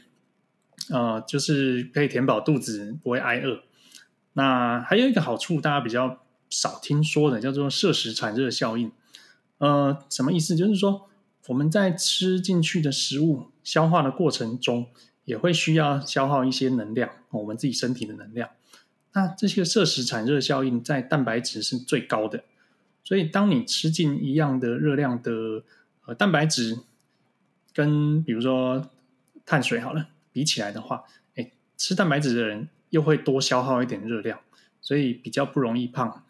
[0.89, 3.61] 呃，就是可以填饱肚子，不会挨饿。
[4.33, 8.91] 那还有一个好处，大家比较少听说的，叫做摄食产热效应。
[9.57, 10.55] 呃，什么意思？
[10.55, 11.09] 就是说
[11.47, 14.87] 我们在吃进去的食物消化的过程中，
[15.25, 18.49] 也会需要消耗一些能量，我们自己身体的能量。
[19.11, 22.45] 那这些摄食产热效应在蛋白质是最高的。
[23.07, 25.63] 所以，当你吃进一样的热量的
[26.05, 26.77] 呃蛋白质，
[27.73, 28.89] 跟比如说
[29.45, 34.41] 碳水好了比起来的话，哎，吃蛋白质的人又会多消耗一点热量，
[34.81, 36.25] 所以比较不容易胖。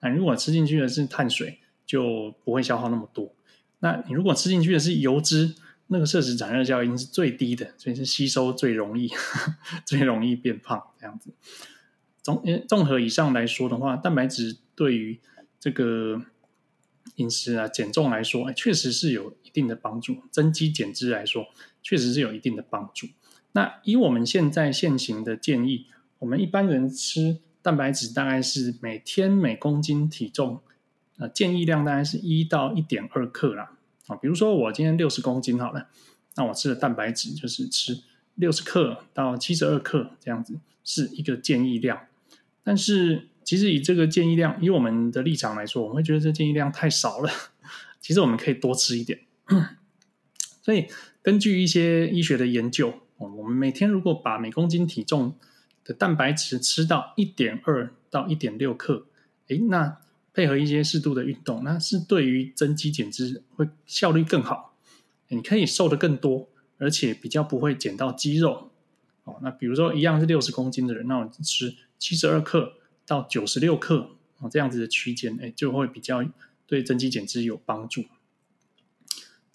[0.00, 3.34] 那如果吃进去的是碳水，就不会消耗那么多。
[3.80, 5.54] 那你如果吃进去的是油脂，
[5.88, 9.10] 那个摄食产热效应是最低的，所以是吸收最容易、
[9.84, 11.30] 最容易变胖这样子。
[12.22, 15.20] 综综合以上来说的话，蛋白质对于
[15.66, 16.22] 这个
[17.16, 21.44] 饮食啊，减重来说，哎，确实是有一定的帮助；增肌减脂来说，
[21.82, 23.08] 确实是有一定的帮助。
[23.50, 25.86] 那以我们现在现行的建议，
[26.20, 30.60] 我们一般人吃蛋白质大概是每天每公斤体重，
[31.18, 33.76] 呃，建议量大概是一到一点二克啦。
[34.06, 35.88] 啊，比如说我今天六十公斤好了，
[36.36, 38.04] 那我吃的蛋白质就是吃
[38.36, 42.06] 六十克到七十二克这样子，是一个建议量。
[42.62, 47.30] 但是其实以这个建议量，以我们的立场来说，我们会觉得这建议量太少了。
[48.02, 49.20] 其实我们可以多吃一点。
[50.60, 50.88] 所以
[51.22, 55.38] 根据一些医学的研究，我们每天如果把每公斤体重
[55.84, 59.06] 的蛋白质吃到一点二到一点六克，
[59.46, 59.98] 诶，那
[60.34, 64.76] 配合一些适度的运动，那是对于增肌减脂会效率更好。
[65.28, 68.72] 你可以瘦得更多，而且比较不会减到肌肉。
[69.22, 72.72] 哦，那比如说一样是六十公斤的人，那我吃七十二克。
[73.06, 76.24] 到九十六克啊，这样子的区间，哎，就会比较
[76.66, 78.04] 对增肌减脂有帮助。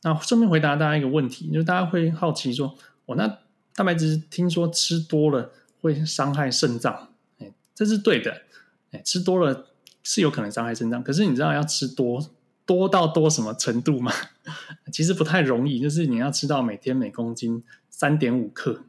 [0.04, 3.40] 那顺便回答大家一个问题，就是大家会好奇说，我那
[3.76, 7.10] 蛋白质听说吃多了会伤害肾脏，
[7.40, 8.44] 哎，这是对的，
[8.92, 9.68] 哎，吃多了
[10.02, 11.04] 是有可能伤害肾脏。
[11.04, 12.32] 可是你知道要吃多
[12.66, 14.12] 多到多什么程度吗？
[14.92, 18.86] 其实不太容易，就是你要吃到每天每公斤三点五克。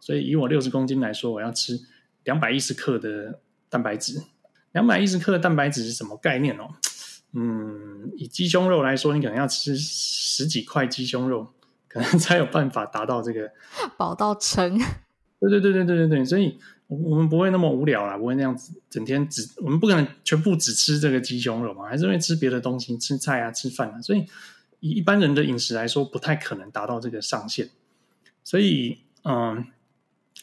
[0.00, 1.80] 所以以我六十公斤来说，我要吃
[2.24, 3.40] 两百一十克的。
[3.68, 4.22] 蛋白质，
[4.72, 6.68] 两百一十克的蛋白质是什么概念哦？
[7.32, 11.46] 嗯，以鸡胸肉来说，你可能要吃十几块鸡胸肉，
[11.86, 13.52] 可能才有办法达到这个
[13.98, 14.78] 饱到撑。
[15.38, 24.00] 对对对对对对对，所以我们不会那么无聊啦，不会那样子整天只我们不可能全部只吃这个鸡胸肉嘛，还是会吃别的东西，吃菜啊，吃饭啊。
[24.00, 24.24] 所以
[24.80, 27.68] 以一般人的饮食来说，不太可能达到这个上限。
[28.42, 29.66] 所以，嗯，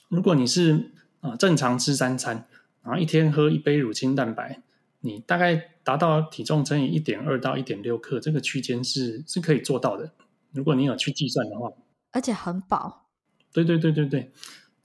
[0.07, 2.45] 如果你是啊、呃、正常吃三餐。
[2.85, 4.61] 然后一天喝一杯乳清蛋白，
[4.99, 10.11] 你大概达到体重乘以一点二到一点六克这个区间是是可以做到的。
[10.51, 11.71] 如果你有去计算的话，
[12.11, 13.07] 而且很饱。
[13.51, 14.31] 对对对对对，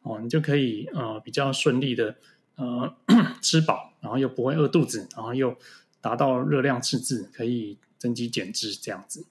[0.00, 2.16] 哦，你就可以呃比较顺利的
[2.56, 2.94] 呃
[3.42, 5.54] 吃饱，然后又不会饿肚子，然后又
[6.00, 9.26] 达到热量赤字，可以增肌减脂这样子。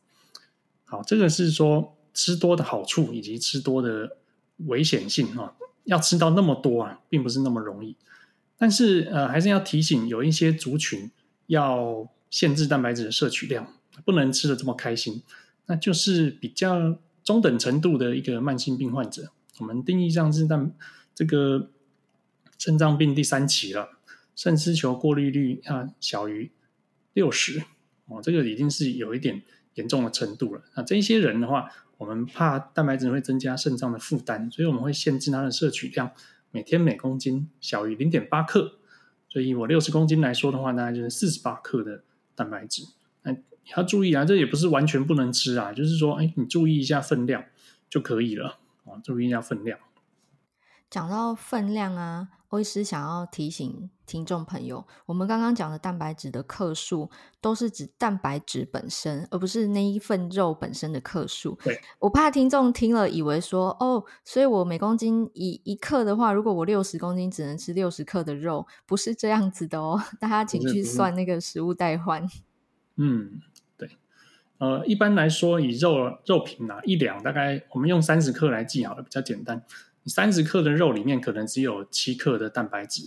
[0.85, 4.17] 好，这个是说吃多的好处以及吃多的
[4.67, 5.55] 危险性啊，
[5.85, 7.95] 要吃到那么多啊，并不是那么容易。
[8.59, 11.09] 但是，呃，还是要提醒，有一些族群
[11.47, 13.73] 要限制蛋白质的摄取量，
[14.05, 15.23] 不能吃得这么开心。
[15.67, 20.73] 那就是比较中等程度的一个慢性病患者，我们定义上是蛋
[21.15, 21.69] 这个
[22.57, 23.97] 肾脏病第三期了，
[24.35, 26.51] 肾丝球过滤率啊小于
[27.13, 27.63] 六十
[28.07, 29.41] 哦，这个已经是有一点
[29.75, 30.61] 严重的程度了。
[30.75, 36.11] 那这些人的话，我们怕蛋白质会增加肾脏的负担，所以我们会限制它的摄取量。
[36.51, 38.73] 每天每公斤小于零点八克，
[39.27, 42.03] 所以我六十公斤来说的话，大概就是四十八克的
[42.35, 42.83] 蛋白质。
[43.23, 43.35] 那
[43.75, 47.43] 要注意啊，这也不是完全不能吃啊，就是说，哎，你注意一下分量
[47.89, 49.77] 就可以了啊，注意一下分量。
[50.89, 61.55] 讲到分量啊，我也是想要提醒听众朋友，我们刚刚讲的蛋白质的克数都是指蛋白质本身，而不是那一份肉本身的克数。
[61.63, 70.01] 对，我怕听众听了以为说，哦，所以我每公斤一一克的话，如果我六十公斤只能吃六十克的肉，不是这样子的哦。
[70.19, 72.27] 大家请去算那个食物代换。
[72.95, 73.39] 嗯，
[73.77, 73.91] 对，
[74.57, 79.63] 呃，一般来说，以肉肉品啊，一两大概我们用三十克来计好了，比较简单。
[80.05, 83.03] 三十克的肉里面可能只有七克的蛋白质，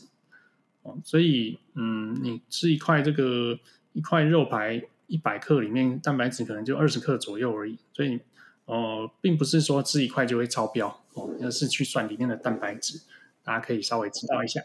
[0.83, 3.59] 哦，所以嗯，你吃一块这个
[3.93, 8.21] 一块肉排一百克里面蛋白质可能就二十克左右而已，所以
[8.65, 13.01] 呃，并不是说吃一块就会超标哦，而是去算里面的蛋白质，
[13.43, 14.61] 大家可以稍微知道一下。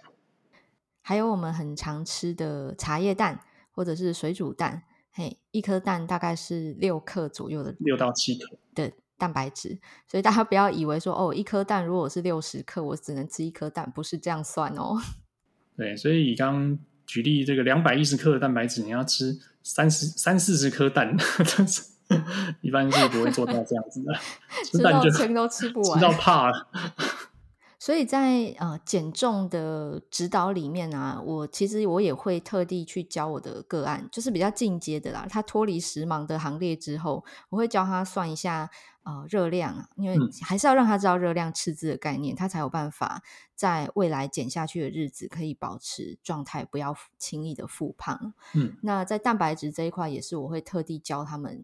[1.01, 4.83] 还有我们很常吃的茶叶蛋或者是水煮蛋。
[5.11, 14.95] 嘿，一颗蛋大概是六克左右的，六到七克的蛋白质，所以大家不要以为说哦，一颗蛋如果是六十克，我只能吃一颗蛋，不是这样算哦。
[15.77, 21.83] 对，所以刚刚举例这个两百一十克的蛋白质，你要吃三十三四十颗蛋，但 是
[22.61, 24.13] 一般是不会做到这样子的，
[24.65, 26.67] 吃到撑都吃不完，吃到怕了。
[27.79, 35.25] 所以在呃减重的指导里面啊，我其实我也会特地去教我的个案，就是比较进阶的啦。
[35.29, 38.69] 他脱离食盲的行列之后，我会教他算一下
[39.07, 43.23] 呃热量，因为还是要让他知道热量赤字的概念，他才有办法
[43.55, 48.33] 在未来减下去的日子可以保持状态，不要轻易的复胖。
[48.53, 51.63] 嗯，那在蛋白质这一块，也是我会特地教他们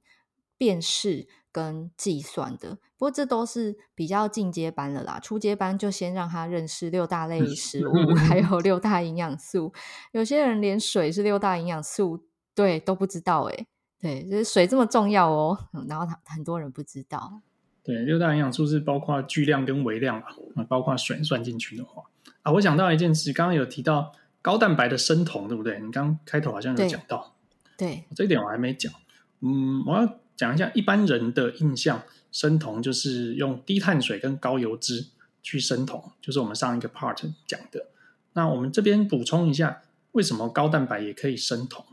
[0.58, 5.20] 辨识跟计算的，不过这都是比较进阶班了啦。
[5.20, 9.74] 初阶班就先让他认识六大类食物，还有六大营养素。
[10.14, 12.26] 有些人连水是六大营养素，
[12.56, 13.68] 对都不知道诶。
[14.04, 15.58] 对，就是水这么重要哦。
[15.88, 17.42] 然后他很多人不知道。
[17.82, 22.04] 对，六大营养素是包括巨量跟微量啊，包括水算进去的话
[22.42, 24.12] 啊，我想到一件事，刚刚有提到
[24.42, 25.80] 高蛋白的生酮，对不对？
[25.80, 27.34] 你刚开头好像有讲到，
[27.78, 28.94] 对，对这一点我还没讲。
[29.40, 30.20] 嗯，我要。
[30.36, 35.06] 讲一下一般人的印象，生酮就是用低碳水跟高油脂
[35.44, 37.86] 去生酮，就是我们上一个 part 讲的。
[38.34, 41.86] 那我们这边补充一下，为什么高蛋白也可以生酮？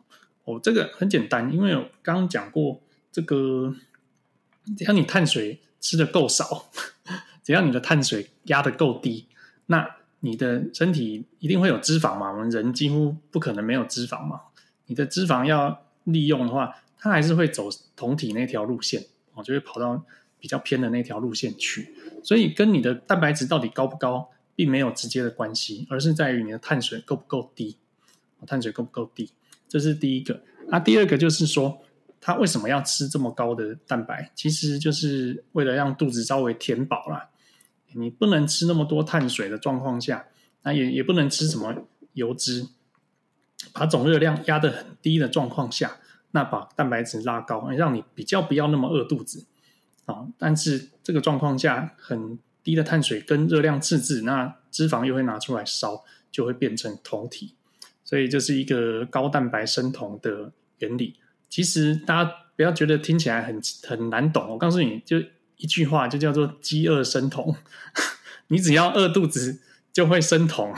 [0.45, 2.81] 哦，这个很简单，因为我刚刚讲过，
[3.13, 3.75] 这个
[4.77, 6.71] 只要你碳水吃的够少，
[7.43, 9.27] 只要你的碳水压得够低，
[9.67, 12.31] 那你的身体一定会有脂肪嘛。
[12.33, 14.41] 我们人几乎不可能没有脂肪嘛。
[14.87, 20.05] 你的脂肪要利用的话，它还是会走酮体那条路线，哦，就会跑到
[20.39, 27.77] 比较偏的那条路线去，所以跟你的蛋白质到底高不高，并没有直接的关系，而是在于你的碳水够不够低，
[28.47, 29.31] 碳水够不够低，
[29.71, 30.43] 这是第一个。
[30.69, 31.81] 那第二个就是说，
[32.21, 34.31] 它为什么要吃这么高的蛋白？
[34.35, 37.31] 其实就是为了让肚子稍微填饱啦。
[37.95, 40.27] 你不能吃那么多碳水的状况下，
[40.65, 41.75] 那也也不能吃什么
[42.13, 42.67] 油脂，
[43.73, 45.97] 把总热量压得很低的状况下。
[46.33, 49.47] 那把蛋白质拉高，让你比较不要那么饿肚子
[50.05, 50.29] 啊。
[50.39, 57.57] 但是这个状况下，很低的碳水跟热量赤字，那脂肪又会拿出来烧，就会变成酮体。
[58.11, 61.15] 所以这是一个高蛋白生酮的原理。
[61.49, 65.17] 其实大家不要觉得听起来很很难懂，我告诉你就
[65.59, 67.55] 一句话，就叫做饥饿生酮。
[68.49, 69.61] 你只要饿肚子，
[69.93, 70.75] 就会生酮，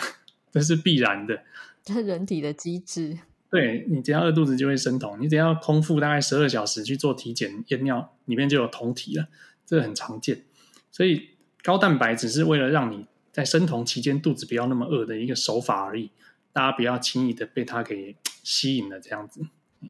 [0.52, 1.42] 这是必然的，
[1.82, 3.16] 这是人体的机制。
[3.50, 9.28] 对，你只要饿肚子就会生酮，你只要空腹大概十二小时去做体检验尿，里面就有酮体了，
[9.64, 10.42] 这个很常见。
[10.90, 11.30] 所以
[11.62, 16.10] 高蛋白只是为了让你在生酮期间肚子不要那么饿的一个手法而已，
[16.52, 19.40] 大家不要轻易的被它给吸引了这样子。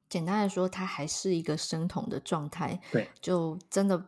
[0.09, 4.07] 简单来说，它还是一个生酮的状态，对，就真的。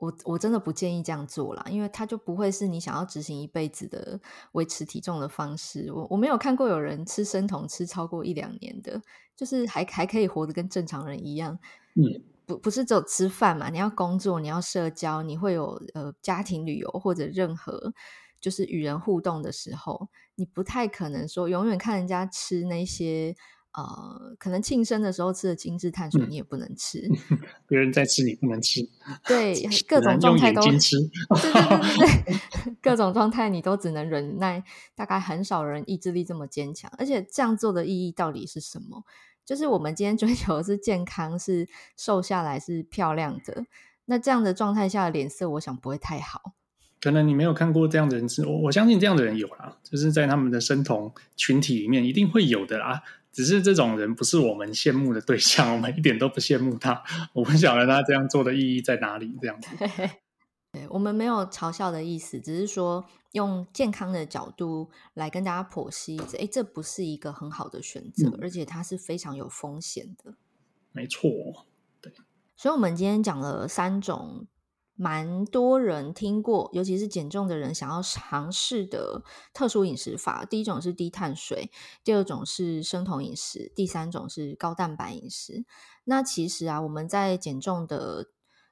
[0.00, 4.20] 我我真的不建议这样做啦，因为它就不会是你想要执行一辈子的
[4.52, 5.90] 维持体重的方式。
[5.92, 9.02] 我我没有看过有人吃生酮吃超过一两年的，
[9.34, 11.58] 就是还还可以活得跟正常人一样。
[11.94, 17.92] 嗯，不不是只有吃饭嘛，你要工作，你要社交，你会有呃家庭旅游或者任何
[18.40, 23.36] 就是与人互动的时候，你不太可能说永远看人家吃那些。
[23.72, 28.80] 呃，可能庆生的时候吃的精致碳水你也不能吃，嗯、 别人在吃你不能吃，
[29.24, 29.54] 对，
[29.86, 30.96] 各种状态都吃，
[31.30, 31.62] 对对
[31.96, 34.64] 对对，各种状态你都只能忍耐，
[34.96, 39.04] 大概很少人意志力这么坚强，而且这样做的意义到底是什么？
[39.44, 43.66] 就是我们今天追求的是健康，是瘦下来是漂亮的，
[44.06, 46.54] 那这样的状态下的脸色，我想不会太好。
[47.00, 53.02] 可能你没有看过这样的人吃，我我相信这样的人有啦，就是在他们的生酮群体里面一定会有的啦。
[53.30, 57.02] 只是这种人不是我们羡慕的对象，我们一点都不羡慕他。
[57.34, 59.68] 我不晓得他这样做的意义在哪里，这样子。
[60.72, 70.34] 对，我们没有嘲笑的意思，只是说用健康的角度来跟大家剖析，哎，这不是一个很好的选择，嗯，而且它是非常有风险的。
[70.90, 71.30] 没错，
[72.00, 72.12] 对。
[72.56, 74.46] 所以，我们今天讲了三种
[75.00, 79.22] 蛮多人听过，尤其是减重的人想要尝试的
[79.54, 80.44] 特殊饮食法。
[80.44, 81.70] 第一种是低碳水，
[82.02, 85.64] 第二种是生酮饮食，第三种是高蛋白饮食。
[86.02, 88.26] 那其实啊，我们在减重的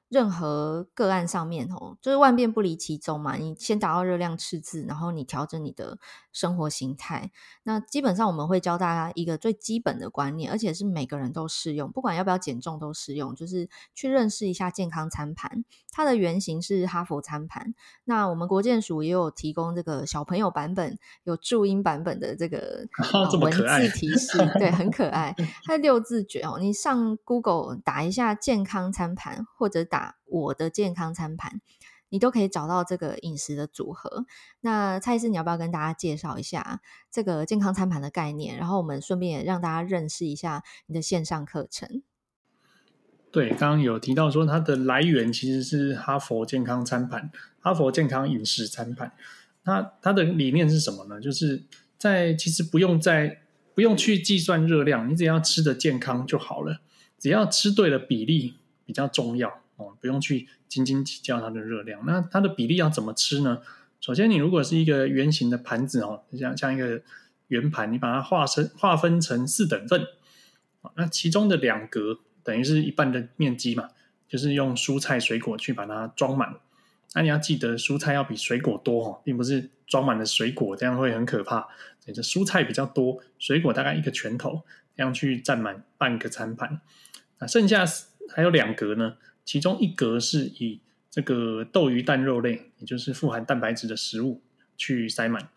[0.09, 3.35] 任何个案上面哦，就是万变不离其宗嘛。
[3.37, 5.97] 你先达到热量赤字，然后你调整你的
[6.37, 7.31] 生活形态。
[7.63, 15.65] 那基本上我们会教大家一个最基本的观念，而且是每个人都适用，不管要不要减重都适用，就是去认识一下健康餐盘。
[15.91, 17.73] 它的原型是哈佛餐盘。
[18.03, 22.87] 那我们国健署也有提供这个小朋友版本，有注音版本的这个、
[23.41, 25.35] 文字提示，对，很可 爱。
[25.65, 30.15] 它六字诀哦，你上 Google 打一下健康餐盘，或者打。
[30.29, 31.61] 我的健康餐盘，
[32.09, 34.25] 你都可以找到这个饮食的组合。
[34.61, 36.81] 那蔡医师，你要不要跟大家介绍一下
[37.11, 38.57] 这个健康餐盘的概念？
[38.57, 42.01] 然后我们顺便也让大家认识一下你的线上课程。
[43.29, 47.29] 对，刚刚有提到说它的来源其实是哈佛健康餐盘，
[47.59, 49.11] 哈佛健康饮食餐盘。
[49.63, 51.19] 那它的理念是什么呢？
[51.19, 51.63] 就是
[51.97, 53.41] 在其实不用在
[53.75, 56.79] 不用去计算热量，你只要吃的健康就好了，
[57.19, 58.55] 只要吃对了比例
[58.85, 59.61] 比较重要。
[59.77, 62.05] 哦，不用去斤斤计较它的热量。
[62.05, 63.61] 那它的比例要怎么吃呢？
[63.99, 67.01] 首先，你如果是一个圆形的盘子哦，像像一个
[67.47, 70.05] 圆盘，你把它划成划分成四等份。
[70.95, 73.89] 那其中的两格等于是一半的面积嘛，
[74.27, 76.55] 就是用蔬菜水果去把它装满。
[77.15, 81.61] 那你要记得，蔬菜要比水果多哦，并不是装满了水果，这样会很可怕。
[81.99, 84.61] 所以这蔬菜比较多，水果大概一个拳头，
[84.95, 86.79] 这样去占满半个餐盘。
[87.39, 87.83] 那剩下
[88.33, 89.15] 还有两格呢？
[89.47, 94.43] 其中一格是以这个豆鱼蛋肉类，也就是富含蛋白质的食物
[94.75, 95.47] 去塞满。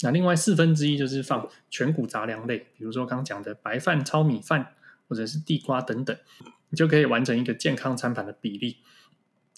[0.00, 4.74] 那另外四分之一就是放全谷杂粮类，比如说刚刚讲的白饭、糙米饭
[5.06, 6.16] 或者是地瓜等等，
[6.70, 8.78] 你就可以完成一个健康餐盘的比例。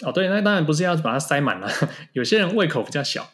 [0.03, 1.71] 哦，对，那当然不是要把它塞满了。
[2.15, 3.31] 有些人胃口比较小，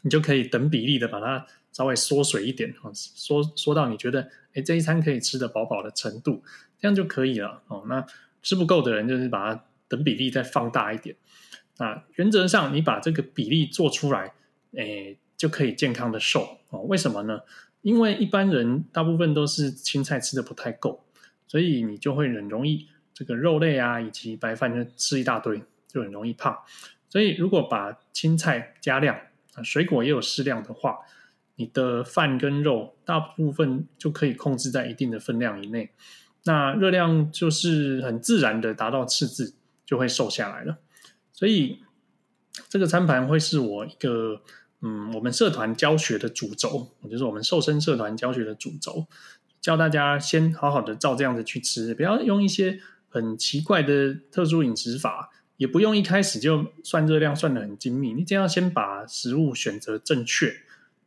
[0.00, 6.42] 你就可以等比例的把它稍微缩水一点，缩缩到你觉得哎这一餐可以吃得饱饱的程度，
[6.80, 7.62] 这样就可以了。
[7.68, 8.06] 哦，那。
[8.46, 11.16] 吃不够的人，就是把它等比例再放大一点。
[11.78, 14.34] 那原则上，你把这个比例做出来，
[14.76, 16.82] 诶，就可以健康的瘦哦。
[16.82, 17.40] 为什么呢？
[17.82, 21.04] 因为一般人大部分都是青菜吃的不太够，
[21.48, 26.56] 所以你就会很容易这个肉类啊，以及白饭就吃一大堆，就很容易胖。
[27.08, 29.16] 所以如果把青菜加量
[29.54, 30.98] 啊，水果也有适量的话，
[31.56, 35.90] 你的饭跟肉大部分就可以控制在一定的分量以内。
[36.46, 40.78] 那热量就是很自然的达到赤字，就会瘦下来了。
[41.32, 41.80] 所以
[42.68, 44.40] 这个餐盘会是我一个
[44.80, 49.06] 嗯，我们社团教学的主轴，就是我们瘦身社团教学的主轴，
[49.60, 52.78] 教大家先好好的照这样子去吃，不要用一些
[53.08, 58.12] 很奇怪的特殊饮食法，也不用一开始就算热量算得很精密。
[58.12, 60.54] 你只要先把食物选择正确，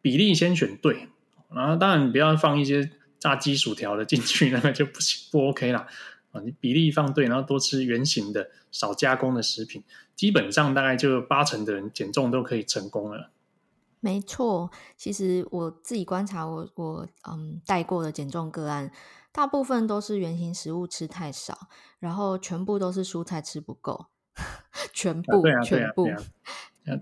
[0.01, 1.07] 比例先选对，
[1.55, 2.91] 然后当然不要放一些。
[3.19, 5.87] 炸鸡薯条的进去，那个就不行，不 OK 啦。
[6.31, 6.39] 啊！
[6.45, 9.83] 你比例放对，然后多吃原形的、少加工的食品，
[10.15, 13.31] 基本上大概就八成的人减重都可以成功了。
[13.99, 18.91] 没错，其实我自己观察我，我我嗯带过的减重个案，
[19.31, 21.67] 大部分都是原形食物吃太少，
[21.97, 24.05] 然后全部都是蔬菜吃不够，
[24.93, 26.07] 全部、啊对啊、全部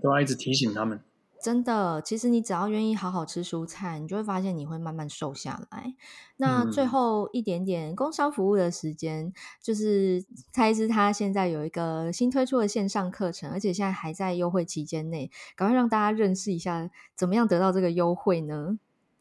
[0.02, 0.98] 都要一直提醒他们。
[1.40, 5.94] 真的，其实你只要愿意好好吃蔬菜，你就会发现你会慢慢瘦下来。
[6.36, 9.32] 那最后一点点工商服务的时间，嗯、
[9.62, 18.78] 就是蔡医师他现在有一个新推出的线上课程，而且现在还在优惠期间内，赶快让大家认识一下，怎么样得到这个优惠呢？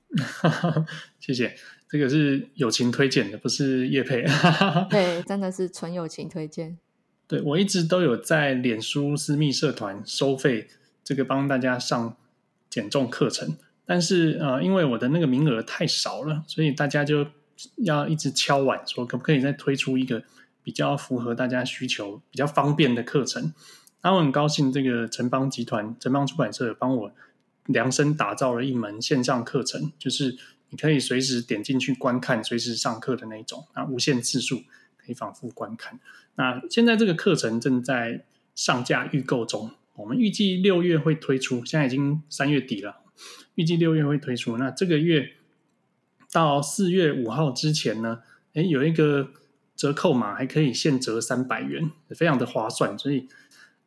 [1.19, 1.53] 谢谢，
[1.87, 4.23] 这个是友情推荐的，不是叶配。
[4.89, 6.79] 对，真的是纯友情推荐。
[7.27, 10.67] 对，我一直都有在脸书私密社团收费。
[11.07, 12.17] 这个帮大家上
[12.69, 13.55] 减重课程，
[13.85, 17.25] 但是呃，因为我的那个名额太少了，所以大家就
[17.77, 20.21] 要一直敲碗说，可不可以再推出一个
[20.61, 23.53] 比较符合大家需求、比较方便的课程？
[24.01, 27.11] 那我很高兴，这个城邦集团、城邦出版社帮我
[27.67, 30.37] 量身打造了一门线上课程，就是
[30.71, 34.57] 你可以随时点进去观看、随时上课的那种，啊，无限次数
[34.97, 35.97] 可以反复观看。
[36.35, 39.71] 那现在这个课程正在上架预购中。
[39.97, 42.97] 我们预计六月会推出，现在已经三月底了，
[43.55, 44.57] 预计六月会推出。
[44.57, 45.31] 那这个月
[46.31, 48.19] 到四月五号之前呢，
[48.53, 49.29] 诶，有一个
[49.75, 52.97] 折扣码，还可以现折三百元，非常的划算。
[52.97, 53.27] 所以，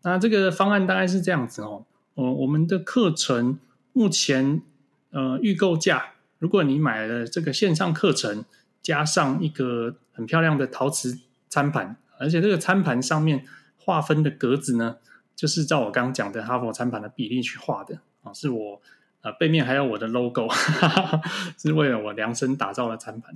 [0.03, 1.87] 那这个方案大概是这样子哦。
[2.15, 3.59] 呃，我们的课程
[3.93, 4.63] 目前
[5.11, 8.45] 呃预购价，如果你买了这个线上课程，
[8.83, 13.47] 加上一个很漂亮的陶瓷餐盘，而且这个餐盘上面。
[13.83, 14.99] 划分的格子呢，
[15.41, 18.83] 就是照我刚刚讲的哈佛餐盘的比例去画的啊，是我
[19.23, 21.23] 呃背面还有我的 logo，哈哈，
[21.57, 23.33] 是为了我量身打造的餐盘。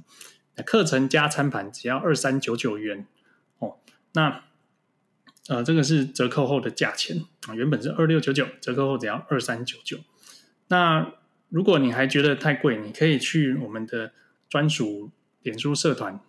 [0.54, 3.06] 那课程加餐盘只要二三九九元
[3.58, 3.78] 哦，
[4.12, 4.42] 那
[5.48, 9.96] 呃这个是折扣后的价钱啊，原本是二六九九，折扣后只要二三九九。
[10.68, 11.10] 那
[11.48, 14.12] 如果你还觉得太贵，你可以去我们的
[14.50, 16.20] 专属脸书社团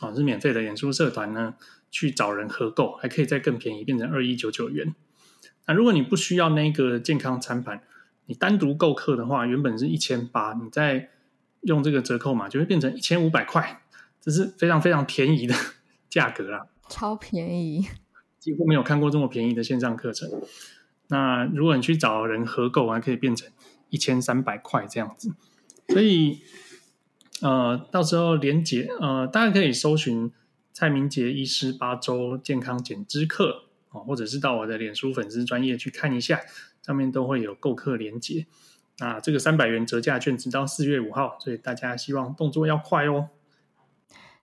[0.00, 1.54] 啊，是免费的演出社团呢。
[1.92, 4.94] 去找人合购，还可以再更便宜，变成二一九九元。
[5.66, 7.82] 那如果你不需要那个健康餐盘，
[8.26, 11.10] 你单独购课的话，原本是一千八，你再
[11.62, 13.82] 用这个折扣码，就会变成一千五百块，
[14.20, 15.54] 这是非常非常便宜的
[16.08, 17.88] 价格啦，超便宜，
[18.38, 20.30] 几乎没有看过这么便宜的线上课程。
[21.08, 23.50] 那如果你去找人合购，还可以变成
[23.88, 25.34] 一千三百块这样子。
[25.88, 26.38] 所以，
[27.42, 30.32] 呃，到时候连结，呃，大家可以搜寻。
[30.72, 36.40] 蔡明杰医师八周健康减脂课，或者是到我的脸书粉丝专页去看一下，
[36.80, 38.46] 上面都会有购课连结。
[38.98, 43.28] 那这个三百元折价券直到四月五号，所以大家希望动作要快哦。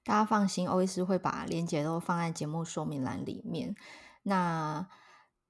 [0.04, 3.74] 大家放心，欧医师会把连结都放在节目说明栏里面。
[4.24, 4.86] 那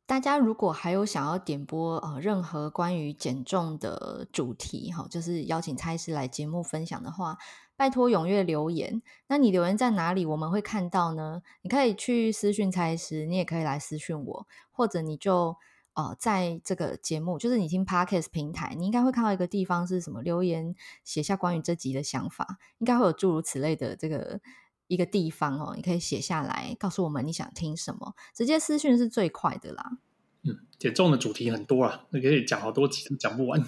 [0.08, 7.38] 大家如果还有想要点播呃任何关于减重的主题，哈，就是邀请蔡医师来节目分享的话。
[7.76, 9.04] 拜托踊跃留言。
[9.28, 10.26] 那你留言在哪里？
[10.26, 11.44] 我们会看到呢？
[11.62, 15.56] 你可以去私讯蔡医师，你也可以来私讯我，或者你就
[15.94, 20.24] 呃，在这个节目，就是你听 Podcast 平台，你应该会看到一个地方是什么？
[20.24, 24.40] 留言写下关于这集的想法，应该会有诸如此类的这个
[24.88, 25.74] 一个地方哦。
[25.76, 29.98] 你可以写下来，告诉我们你想听什么，直接私讯是最快的啦。
[30.44, 33.62] 嗯，减重的主题很多啊，那可以讲好多集都讲不完。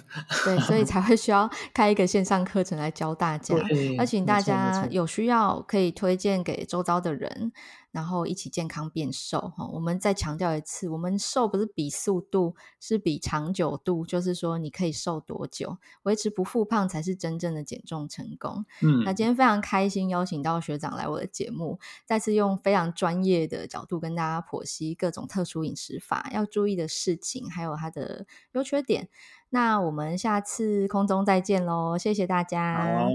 [0.45, 3.55] 对，所以才会需要开一个线上课程来教大家，
[3.97, 7.51] 而请大家有需要可以推荐给周遭的人。
[7.91, 9.67] 然后一起健康变瘦哈！
[9.73, 14.05] 我们再强调一次，我们瘦不是比速度，是比长久度。
[14.05, 18.65] 就是说，你可以瘦多久，维持不复胖才是真正的减重成功。
[18.81, 29.09] 嗯，那今天非常开心邀请到学长来我的节目，再次用非常专业的角度跟大家剖析各种特殊饮食法要注意的事情，还有它的优缺点。
[29.49, 31.97] 那我们下次空中再见喽！
[31.97, 33.09] 谢谢大家，好，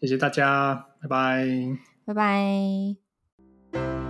[0.00, 1.46] 谢谢大家，拜拜，
[2.04, 4.05] 拜拜。